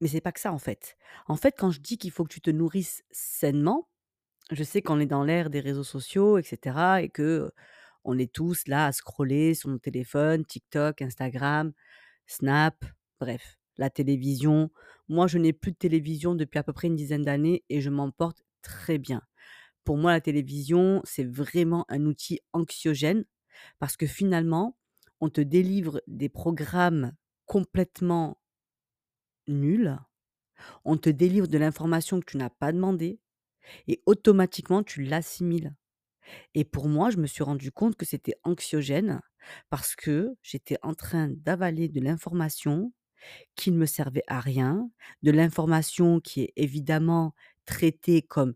Mais 0.00 0.08
c'est 0.08 0.20
pas 0.20 0.32
que 0.32 0.40
ça, 0.40 0.52
en 0.52 0.58
fait. 0.58 0.96
En 1.26 1.36
fait, 1.36 1.54
quand 1.58 1.70
je 1.70 1.80
dis 1.80 1.98
qu'il 1.98 2.10
faut 2.10 2.24
que 2.24 2.32
tu 2.32 2.40
te 2.40 2.50
nourrisses 2.50 3.02
sainement, 3.10 3.88
je 4.50 4.64
sais 4.64 4.82
qu'on 4.82 5.00
est 5.00 5.06
dans 5.06 5.24
l'ère 5.24 5.50
des 5.50 5.60
réseaux 5.60 5.84
sociaux 5.84 6.38
et 6.38 6.42
cetera 6.42 7.02
et 7.02 7.08
que, 7.08 7.50
on 8.04 8.18
est 8.18 8.32
tous 8.32 8.66
là 8.66 8.86
à 8.86 8.92
scroller 8.92 9.54
sur 9.54 9.68
nos 9.68 9.78
téléphones, 9.78 10.44
TikTok, 10.44 11.02
Instagram, 11.02 11.72
Snap, 12.26 12.82
bref, 13.20 13.58
la 13.76 13.90
télévision. 13.90 14.70
Moi, 15.08 15.26
je 15.26 15.38
n'ai 15.38 15.52
plus 15.52 15.72
de 15.72 15.76
télévision 15.76 16.34
depuis 16.34 16.58
à 16.58 16.62
peu 16.62 16.72
près 16.72 16.88
une 16.88 16.96
dizaine 16.96 17.24
d'années 17.24 17.62
et 17.68 17.80
je 17.80 17.90
m'en 17.90 18.10
porte 18.10 18.42
très 18.62 18.98
bien. 18.98 19.20
Pour 19.84 19.98
moi, 19.98 20.12
la 20.12 20.20
télévision, 20.20 21.02
c'est 21.04 21.24
vraiment 21.24 21.84
un 21.88 22.06
outil 22.06 22.40
anxiogène 22.52 23.24
parce 23.78 23.96
que 23.96 24.06
finalement, 24.06 24.76
on 25.20 25.28
te 25.28 25.40
délivre 25.42 26.00
des 26.06 26.30
programmes 26.30 27.12
complètement 27.44 28.38
nuls, 29.48 29.96
on 30.84 30.96
te 30.96 31.10
délivre 31.10 31.48
de 31.48 31.58
l'information 31.58 32.20
que 32.20 32.26
tu 32.26 32.36
n'as 32.36 32.50
pas 32.50 32.72
demandé 32.72 33.20
et 33.88 34.02
automatiquement 34.06 34.82
tu 34.82 35.02
l'assimiles. 35.02 35.74
Et 36.54 36.64
pour 36.64 36.88
moi, 36.88 37.10
je 37.10 37.16
me 37.18 37.26
suis 37.26 37.42
rendu 37.42 37.72
compte 37.72 37.96
que 37.96 38.06
c'était 38.06 38.36
anxiogène 38.44 39.20
parce 39.68 39.96
que 39.96 40.36
j'étais 40.42 40.78
en 40.82 40.94
train 40.94 41.28
d'avaler 41.28 41.88
de 41.88 42.00
l'information 42.00 42.92
qui 43.56 43.70
ne 43.70 43.78
me 43.78 43.86
servait 43.86 44.24
à 44.26 44.40
rien, 44.40 44.90
de 45.22 45.30
l'information 45.30 46.20
qui 46.20 46.42
est 46.42 46.52
évidemment 46.56 47.34
traitée 47.66 48.22
comme 48.22 48.54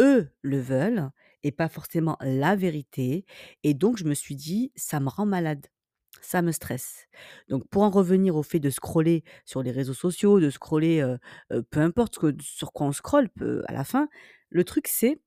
eux 0.00 0.30
le 0.42 0.60
veulent 0.60 1.10
et 1.42 1.52
pas 1.52 1.68
forcément 1.68 2.16
la 2.20 2.56
vérité. 2.56 3.26
Et 3.62 3.74
donc, 3.74 3.96
je 3.98 4.04
me 4.04 4.14
suis 4.14 4.36
dit, 4.36 4.72
ça 4.76 5.00
me 5.00 5.08
rend 5.08 5.26
malade. 5.26 5.66
Ça 6.26 6.40
me 6.40 6.52
stresse. 6.52 7.06
Donc, 7.50 7.68
pour 7.68 7.82
en 7.82 7.90
revenir 7.90 8.34
au 8.34 8.42
fait 8.42 8.58
de 8.58 8.70
scroller 8.70 9.24
sur 9.44 9.62
les 9.62 9.70
réseaux 9.70 9.92
sociaux, 9.92 10.40
de 10.40 10.48
scroller, 10.48 11.04
peu 11.70 11.80
importe 11.80 12.14
ce 12.14 12.18
que 12.20 12.42
sur 12.42 12.72
quoi 12.72 12.86
on 12.86 12.92
scrolle, 12.92 13.28
peu 13.28 13.62
à 13.68 13.74
la 13.74 13.84
fin, 13.84 14.08
le 14.48 14.64
truc 14.64 14.88
c'est, 14.88 15.20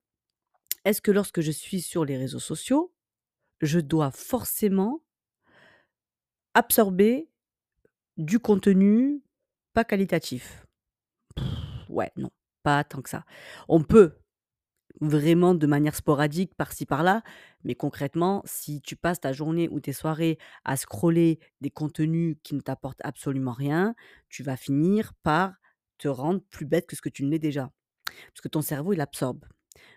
est-ce 0.86 1.00
que 1.02 1.12
lorsque 1.12 1.42
je 1.42 1.52
suis 1.52 1.82
sur 1.82 2.04
les 2.04 2.18
réseaux 2.18 2.40
sociaux, 2.40 2.92
je 3.62 3.80
dois 3.80 4.10
forcément 4.10 5.04
absorber 6.56 7.30
du 8.18 8.40
contenu 8.40 9.22
pas 9.74 9.84
qualitatif? 9.84 10.66
Ouais, 11.90 12.12
non, 12.18 12.32
pas 12.64 12.84
tant 12.84 13.04
que 13.04 13.10
ça. 13.10 13.24
On 13.68 13.84
peut, 13.84 14.18
vraiment 15.02 15.54
de 15.54 15.68
manière 15.68 15.96
sporadique 15.96 16.56
par-ci 16.56 16.86
par-là, 16.86 17.24
mais 17.64 17.76
concrètement, 17.76 18.42
si 18.46 18.82
tu 18.82 18.96
passes 18.96 19.20
ta 19.20 19.34
journée 19.34 19.70
ou 19.70 19.80
tes 19.80 19.94
soirées 19.94 20.38
à 20.64 20.78
scroller 20.78 21.40
des 21.62 21.70
contenus 21.70 22.38
qui 22.44 22.56
ne 22.56 22.62
t'apportent 22.62 23.02
absolument 23.04 23.52
rien, 23.52 23.96
tu 24.30 24.44
vas 24.44 24.58
finir 24.58 25.14
par 25.24 25.54
te 25.98 26.08
rendre 26.08 26.42
plus 26.52 26.66
bête 26.66 26.88
que 26.88 26.96
ce 26.96 27.02
que 27.02 27.10
tu 27.10 27.24
ne 27.24 27.30
l'es 27.30 27.40
déjà. 27.40 27.72
Parce 28.06 28.42
que 28.42 28.48
ton 28.48 28.62
cerveau, 28.62 28.94
il 28.94 29.02
absorbe. 29.02 29.46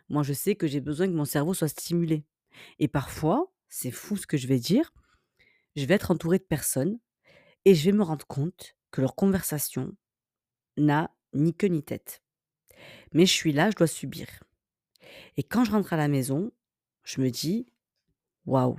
Moi, 0.08 0.22
je 0.22 0.32
sais 0.32 0.56
que 0.56 0.66
j'ai 0.66 0.80
besoin 0.80 1.06
que 1.06 1.12
mon 1.12 1.24
cerveau 1.24 1.54
soit 1.54 1.68
stimulé 1.68 2.24
et 2.78 2.88
parfois, 2.88 3.52
c'est 3.68 3.90
fou 3.90 4.16
ce 4.16 4.26
que 4.26 4.36
je 4.36 4.46
vais 4.46 4.58
dire, 4.58 4.92
je 5.76 5.84
vais 5.84 5.94
être 5.94 6.10
entourée 6.10 6.38
de 6.38 6.44
personnes 6.44 6.98
et 7.64 7.74
je 7.74 7.84
vais 7.84 7.96
me 7.96 8.02
rendre 8.02 8.26
compte 8.26 8.76
que 8.90 9.00
leur 9.00 9.14
conversation 9.14 9.94
n'a 10.76 11.14
ni 11.32 11.54
queue 11.54 11.68
ni 11.68 11.82
tête. 11.82 12.22
Mais 13.12 13.26
je 13.26 13.32
suis 13.32 13.52
là, 13.52 13.70
je 13.70 13.76
dois 13.76 13.86
subir. 13.86 14.26
Et 15.36 15.42
quand 15.42 15.64
je 15.64 15.72
rentre 15.72 15.92
à 15.92 15.96
la 15.96 16.08
maison, 16.08 16.52
je 17.04 17.20
me 17.20 17.30
dis: 17.30 17.66
«Waouh! 18.46 18.78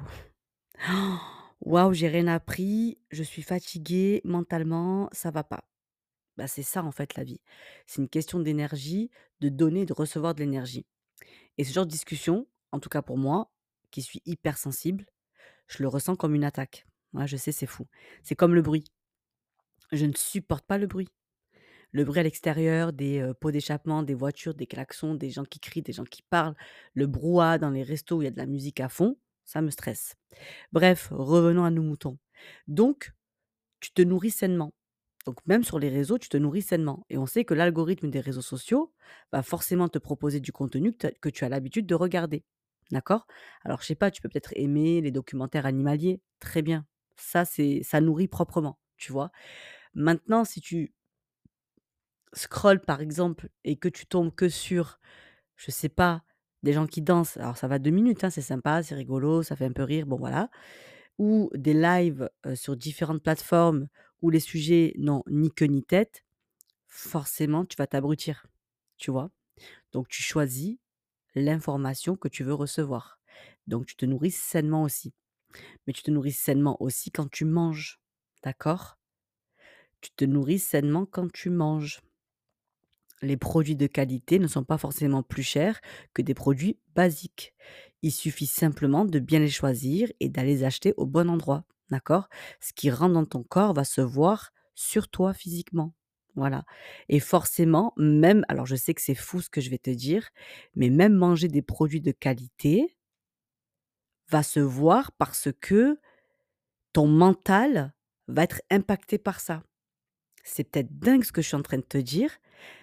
Waouh, 1.62 1.94
j'ai 1.94 2.08
rien 2.08 2.28
appris, 2.28 2.98
je 3.12 3.24
suis 3.24 3.44
fatiguée 3.44 4.22
mentalement, 4.24 5.10
ça 5.12 5.32
va 5.32 5.44
pas». 5.44 5.64
Bah, 6.38 6.48
c'est 6.48 6.64
ça 6.64 6.84
en 6.84 6.92
fait 6.92 7.16
la 7.16 7.24
vie. 7.24 7.42
C'est 7.86 8.02
une 8.02 8.10
question 8.10 8.40
d'énergie, 8.40 9.12
de 9.42 9.50
donner 9.50 9.86
de 9.86 9.94
recevoir 9.94 10.34
de 10.34 10.40
l'énergie. 10.40 10.86
Et 11.58 11.64
ce 11.64 11.74
genre 11.74 11.86
de 11.86 11.92
discussion, 11.92 12.48
en 12.72 12.80
tout 12.80 12.90
cas 12.90 13.02
pour 13.02 13.18
moi, 13.18 13.52
qui 13.92 14.02
suis 14.02 14.22
hypersensible, 14.26 15.06
je 15.68 15.84
le 15.84 15.90
ressens 15.90 16.16
comme 16.16 16.34
une 16.34 16.44
attaque. 16.44 16.88
Ouais, 17.14 17.28
je 17.28 17.38
sais, 17.38 17.52
c'est 17.52 17.68
fou. 17.68 17.88
C'est 18.24 18.36
comme 18.36 18.56
le 18.56 18.62
bruit. 18.62 18.86
Je 19.92 20.06
ne 20.06 20.14
supporte 20.16 20.66
pas 20.66 20.78
le 20.78 20.88
bruit. 20.88 21.10
Le 21.92 22.06
bruit 22.06 22.20
à 22.20 22.24
l'extérieur, 22.24 22.94
des, 22.94 23.32
pots 23.40 23.52
d'échappement, 23.52 24.04
des 24.04 24.14
voitures, 24.14 24.54
des 24.54 24.68
klaxons, 24.68 25.16
des 25.16 25.30
gens 25.30 25.44
qui 25.44 25.60
crient, 25.60 25.82
des 25.82 25.94
gens 25.94 26.06
qui 26.06 26.22
parlent, 26.24 26.56
le 26.94 27.08
brouhaha 27.08 27.58
dans 27.58 27.70
les 27.70 27.84
restos 27.84 28.18
où 28.18 28.22
il 28.22 28.26
y 28.26 28.28
a 28.28 28.32
de 28.32 28.38
la 28.38 28.46
musique 28.46 28.80
à 28.80 28.90
fond, 28.90 29.18
ça 29.46 29.62
me 29.62 29.70
stresse. 29.70 30.16
Bref, 30.72 31.10
revenons 31.12 31.66
à 31.66 31.72
nos 31.72 31.84
moutons. 31.84 32.18
Donc, 32.68 33.12
tu 33.82 33.92
te 33.92 34.02
nourris 34.02 34.32
sainement. 34.32 34.74
Donc 35.26 35.38
même 35.46 35.64
sur 35.64 35.80
les 35.80 35.90
réseaux, 35.90 36.18
tu 36.18 36.30
te 36.30 36.38
nourris 36.38 36.64
sainement 36.64 37.06
et 37.10 37.18
on 37.18 37.26
sait 37.26 37.46
que 37.46 37.54
l'algorithme 37.54 38.10
des 38.10 38.20
réseaux 38.20 38.42
sociaux 38.42 38.94
va 39.32 39.44
forcément 39.44 39.88
te 39.88 40.00
proposer 40.00 40.40
du 40.40 40.52
contenu 40.52 40.94
que 40.94 41.08
que 41.22 41.30
tu 41.30 41.46
as 41.46 41.50
l'habitude 41.50 41.86
de 41.86 41.96
regarder. 41.96 42.44
D'accord? 42.92 43.28
Alors 43.64 43.82
je 43.82 43.88
sais 43.88 43.96
pas, 43.96 44.12
tu 44.12 44.22
peux 44.22 44.30
peut-être 44.30 44.54
aimer 44.56 45.02
les 45.02 45.12
documentaires 45.12 45.66
animaliers, 45.66 46.22
très 46.40 46.62
bien. 46.62 46.86
Ça, 47.18 47.46
c'est 47.46 47.82
ça 47.84 48.02
nourrit 48.02 48.28
proprement, 48.28 48.80
tu 48.98 49.12
vois? 49.12 49.32
Maintenant, 49.94 50.46
si 50.46 50.62
tu 50.62 50.94
scrolles 52.34 52.82
par 52.82 53.02
exemple 53.02 53.50
et 53.64 53.78
que 53.78 53.90
tu 53.90 54.06
tombes 54.06 54.34
que 54.34 54.50
sur, 54.50 55.00
je 55.58 55.72
sais 55.72 55.90
pas, 55.90 56.24
des 56.64 56.74
gens 56.74 56.88
qui 56.88 57.02
dansent, 57.02 57.38
alors 57.38 57.58
ça 57.58 57.68
va 57.68 57.80
2 57.80 57.92
minutes, 57.92 58.24
hein, 58.24 58.30
c'est 58.30 58.42
sympa, 58.42 58.84
c'est 58.84 58.96
rigolo, 58.96 59.44
ça 59.44 59.56
fait 59.56 59.66
un 59.66 59.72
peu 59.74 59.84
rire, 59.84 60.06
bon 60.08 60.18
voilà. 60.18 60.50
Ou 61.20 61.50
des 61.56 61.74
lives, 61.74 62.30
sur 62.56 62.78
différentes 62.78 63.24
plateformes 63.24 63.88
où 64.22 64.30
les 64.30 64.40
sujets 64.40 64.94
n'ont 64.98 65.24
ni 65.28 65.52
queue 65.52 65.66
ni 65.68 65.84
tête, 65.84 66.24
forcément 66.88 67.66
tu 67.66 67.78
vas 67.78 67.88
t'abrutir, 67.88 68.48
tu 68.98 69.12
vois? 69.12 69.32
Donc 69.94 70.08
tu 70.10 70.24
choisis 70.24 70.78
l'information 71.36 72.16
que 72.16 72.28
tu 72.28 72.44
veux 72.44 72.54
recevoir. 72.54 73.20
Donc 73.68 73.86
tu 73.86 73.96
te 73.96 74.06
nourris 74.06 74.32
sainement 74.32 74.84
aussi. 74.84 75.14
Mais 75.88 75.94
tu 75.94 76.04
te 76.04 76.12
nourris 76.12 76.32
sainement 76.32 76.82
aussi 76.82 77.12
quand 77.12 77.30
tu 77.30 77.46
manges, 77.46 78.00
d'accord? 78.44 78.98
Tu 80.02 80.12
te 80.12 80.26
nourris 80.26 80.60
sainement 80.60 81.06
quand 81.06 81.32
tu 81.32 81.50
manges. 81.50 82.02
Les 83.22 83.38
produits 83.38 83.76
de 83.76 83.88
qualité 83.88 84.40
ne 84.40 84.48
sont 84.48 84.64
pas 84.64 84.78
forcément 84.78 85.22
plus 85.24 85.44
chers 85.44 85.80
que 86.14 86.22
des 86.22 86.34
produits 86.34 86.80
basiques. 86.96 87.54
Il 88.02 88.12
suffit 88.12 88.48
simplement 88.48 89.06
de 89.06 89.20
bien 89.20 89.40
les 89.40 89.50
choisir 89.50 90.12
et 90.20 90.30
d'aller 90.30 90.56
les 90.56 90.64
acheter 90.64 90.94
au 90.98 91.06
bon 91.06 91.30
endroit, 91.30 91.66
d'accord? 91.92 92.30
Ce 92.60 92.74
qui 92.74 92.90
rentre 92.90 93.14
dans 93.14 93.26
ton 93.26 93.44
corps 93.44 93.74
va 93.74 93.84
se 93.84 94.02
voir 94.02 94.52
sur 94.74 95.08
toi 95.08 95.34
physiquement. 95.34 95.94
Voilà. 96.36 96.64
Et 97.10 97.20
forcément, 97.20 97.94
même, 97.98 98.44
alors 98.48 98.66
je 98.66 98.76
sais 98.76 98.94
que 98.94 99.02
c'est 99.02 99.16
fou 99.16 99.42
ce 99.42 99.50
que 99.50 99.62
je 99.62 99.70
vais 99.70 99.78
te 99.78 99.92
dire, 99.92 100.30
mais 100.76 100.90
même 100.90 101.14
manger 101.14 101.48
des 101.48 101.62
produits 101.62 102.02
de 102.02 102.12
qualité 102.12 102.96
va 104.30 104.44
se 104.44 104.60
voir 104.60 105.12
parce 105.14 105.50
que 105.60 106.00
ton 106.94 107.08
mental 107.08 107.94
va 108.28 108.44
être 108.44 108.62
impacté 108.72 109.18
par 109.18 109.40
ça. 109.40 109.64
C'est 110.44 110.66
peut-être 110.66 111.00
dingue 111.00 111.24
ce 111.24 111.32
que 111.32 111.42
je 111.42 111.48
suis 111.50 111.58
en 111.58 111.62
train 111.64 111.78
de 111.78 111.84
te 111.84 111.98
dire, 111.98 112.32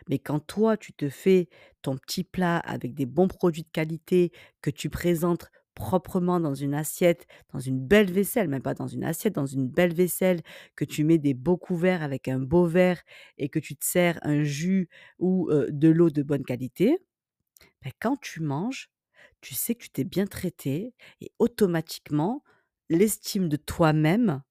mais 0.09 0.19
quand 0.19 0.41
toi, 0.41 0.77
tu 0.77 0.93
te 0.93 1.09
fais 1.09 1.49
ton 1.83 1.97
petit 1.97 2.25
plat 2.25 2.59
avec 2.59 2.95
des 2.95 3.07
bons 3.07 3.29
produits 3.29 3.63
de 3.63 3.71
qualité 3.71 4.33
que 4.63 4.71
tu 4.71 4.91
présentes 4.91 5.49
proprement 5.75 6.41
dans 6.41 6.55
une 6.55 6.75
assiette, 6.75 7.27
dans 7.53 7.61
une 7.61 7.81
belle 7.81 8.11
vaisselle, 8.13 8.49
même 8.49 8.63
pas 8.63 8.75
dans 8.75 8.89
une 8.89 9.05
assiette, 9.05 9.35
dans 9.37 9.47
une 9.47 9.69
belle 9.69 9.95
vaisselle, 9.95 10.41
que 10.77 10.85
tu 10.85 11.05
mets 11.05 11.19
des 11.19 11.35
beaux 11.35 11.57
couverts 11.57 12.03
avec 12.03 12.29
un 12.29 12.41
beau 12.41 12.67
verre 12.67 13.01
et 13.39 13.49
que 13.49 13.61
tu 13.61 13.77
te 13.77 13.85
sers 13.85 14.19
un 14.23 14.43
jus 14.43 14.89
ou 15.21 15.49
de 15.53 15.89
l'eau 15.89 16.11
de 16.11 16.23
bonne 16.23 16.45
qualité, 16.45 16.99
ben, 17.83 17.93
quand 18.01 18.17
tu 18.21 18.41
manges, 18.43 18.91
tu 19.41 19.55
sais 19.55 19.75
que 19.75 19.83
tu 19.85 19.91
t'es 19.91 20.05
bien 20.05 20.27
traité 20.27 20.95
et 21.21 21.33
automatiquement, 21.39 22.43
l'estime 22.89 23.49
de 23.49 23.57
toi-même 23.57 24.43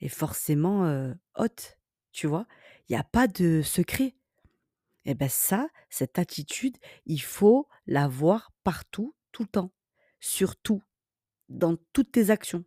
est 0.00 0.08
forcément 0.08 1.14
haute, 1.36 1.78
tu 2.12 2.26
vois? 2.26 2.46
Il 2.88 2.92
n'y 2.92 2.98
a 2.98 3.04
pas 3.04 3.28
de 3.28 3.62
secret. 3.62 4.15
Et 5.06 5.14
ben 5.14 5.28
ça, 5.28 5.68
cette 5.88 6.18
attitude, 6.18 6.76
il 7.06 7.22
faut 7.22 7.68
l'avoir 7.86 8.52
partout, 8.64 9.14
tout 9.30 9.44
le 9.44 9.48
temps, 9.48 9.72
surtout 10.18 10.82
dans 11.48 11.76
toutes 11.92 12.10
tes 12.10 12.30
actions. 12.30 12.64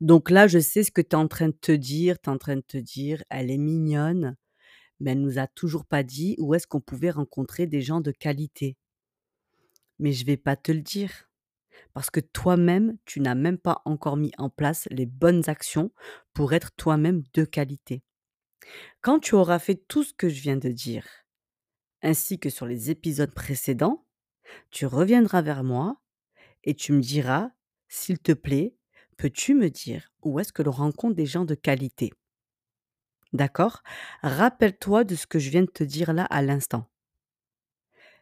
Donc 0.00 0.30
là, 0.30 0.46
je 0.46 0.58
sais 0.58 0.82
ce 0.82 0.90
que 0.90 1.02
tu 1.02 1.10
es 1.10 1.14
en 1.14 1.28
train 1.28 1.48
de 1.48 1.56
te 1.60 1.72
dire. 1.72 2.18
Tu 2.20 2.30
es 2.30 2.32
en 2.32 2.38
train 2.38 2.56
de 2.56 2.62
te 2.62 2.78
dire, 2.78 3.22
elle 3.28 3.50
est 3.50 3.58
mignonne, 3.58 4.36
mais 4.98 5.12
elle 5.12 5.20
nous 5.20 5.38
a 5.38 5.46
toujours 5.46 5.84
pas 5.84 6.02
dit 6.02 6.36
où 6.38 6.54
est-ce 6.54 6.66
qu'on 6.66 6.80
pouvait 6.80 7.10
rencontrer 7.10 7.66
des 7.66 7.82
gens 7.82 8.00
de 8.00 8.12
qualité. 8.12 8.78
Mais 9.98 10.12
je 10.12 10.24
vais 10.24 10.38
pas 10.38 10.56
te 10.56 10.72
le 10.72 10.80
dire. 10.80 11.28
Parce 11.92 12.10
que 12.10 12.20
toi-même, 12.20 12.96
tu 13.04 13.20
n'as 13.20 13.34
même 13.34 13.58
pas 13.58 13.82
encore 13.84 14.16
mis 14.16 14.32
en 14.38 14.48
place 14.48 14.88
les 14.90 15.06
bonnes 15.06 15.48
actions 15.48 15.92
pour 16.32 16.54
être 16.54 16.72
toi-même 16.76 17.22
de 17.34 17.44
qualité. 17.44 18.02
Quand 19.00 19.18
tu 19.20 19.34
auras 19.34 19.58
fait 19.58 19.76
tout 19.76 20.04
ce 20.04 20.12
que 20.12 20.28
je 20.28 20.40
viens 20.40 20.56
de 20.56 20.68
dire, 20.68 21.06
ainsi 22.02 22.38
que 22.38 22.50
sur 22.50 22.66
les 22.66 22.90
épisodes 22.90 23.34
précédents, 23.34 24.04
Tu 24.70 24.86
reviendras 24.86 25.42
vers 25.42 25.64
moi 25.64 26.00
et 26.64 26.74
tu 26.74 26.92
me 26.92 27.00
diras: 27.00 27.50
«S'il 27.88 28.18
te 28.18 28.32
plaît, 28.32 28.76
peux-tu 29.16 29.54
me 29.54 29.70
dire 29.70 30.12
où 30.22 30.38
est-ce 30.38 30.52
que 30.52 30.62
l'on 30.62 30.70
rencontre 30.70 31.14
des 31.14 31.26
gens 31.26 31.44
de 31.44 31.54
qualité?» 31.54 32.12
D'accord? 33.32 33.82
Rappelle-toi 34.22 35.04
de 35.04 35.14
ce 35.14 35.26
que 35.26 35.38
je 35.38 35.50
viens 35.50 35.62
de 35.62 35.70
te 35.70 35.84
dire 35.84 36.12
là 36.12 36.24
à 36.24 36.42
l'instant. 36.42 36.90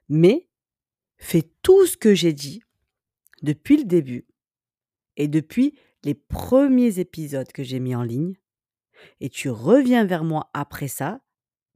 Mais 0.09 0.49
fais 1.16 1.50
tout 1.62 1.87
ce 1.87 1.97
que 1.97 2.14
j'ai 2.14 2.33
dit 2.33 2.62
depuis 3.42 3.78
le 3.78 3.85
début 3.85 4.26
et 5.16 5.28
depuis 5.28 5.78
les 6.04 6.14
premiers 6.14 6.99
épisodes 6.99 7.50
que 7.52 7.62
j'ai 7.62 7.80
mis 7.80 7.95
en 7.95 8.02
ligne 8.02 8.35
et 9.21 9.28
tu 9.31 9.50
reviens 9.50 10.05
vers 10.05 10.25
moi 10.25 10.50
après 10.55 10.88
ça, 10.88 11.21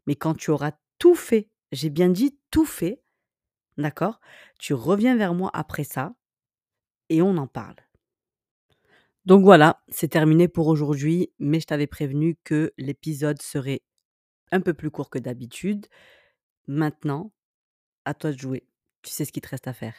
mais 0.06 0.16
quand 0.16 0.34
tu 0.34 0.50
auras 0.50 0.72
tout 0.98 1.14
fait, 1.14 1.50
j'ai 1.72 1.90
bien 1.90 2.08
dit 2.08 2.38
tout 2.50 2.64
fait, 2.64 3.02
d'accord? 3.78 4.20
Tu 4.58 4.74
reviens 4.74 5.16
vers 5.16 5.34
moi 5.34 5.50
après 5.54 5.84
ça 5.84 6.14
et 7.08 7.22
on 7.22 7.36
en 7.36 7.46
parle. 7.46 7.76
Donc 9.24 9.44
voilà, 9.44 9.82
c'est 9.88 10.08
terminé 10.08 10.48
pour 10.48 10.66
aujourd'hui, 10.66 11.32
mais 11.38 11.60
je 11.60 11.66
t'avais 11.66 11.86
prévenu 11.86 12.36
que 12.44 12.72
l'épisode 12.76 13.40
serait 13.40 13.82
un 14.50 14.60
peu 14.60 14.74
plus 14.74 14.90
court 14.90 15.10
que 15.10 15.18
d'habitude. 15.18 15.86
Maintenant, 16.66 17.32
à 18.04 18.14
toi 18.14 18.32
de 18.32 18.38
jouer. 18.38 18.66
Tu 19.02 19.10
sais 19.10 19.24
ce 19.24 19.32
qu'il 19.32 19.42
te 19.42 19.48
reste 19.48 19.68
à 19.68 19.72
faire. 19.72 19.94